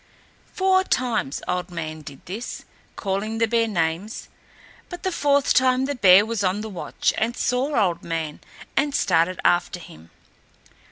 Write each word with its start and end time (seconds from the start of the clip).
Four 0.51 0.83
times 0.83 1.43
Old 1.47 1.69
Man 1.69 2.01
did 2.01 2.25
this, 2.25 2.65
calling 2.95 3.37
the 3.37 3.47
bear 3.47 3.67
names, 3.67 4.29
but 4.89 5.03
the 5.03 5.11
fourth 5.11 5.53
time 5.53 5.85
the 5.85 5.93
bear 5.93 6.25
was 6.25 6.43
on 6.43 6.61
the 6.61 6.69
watch 6.71 7.13
and 7.19 7.37
saw 7.37 7.75
Old 7.79 8.01
Man, 8.03 8.39
and 8.75 8.95
started 8.95 9.39
after 9.45 9.79
him. 9.79 10.09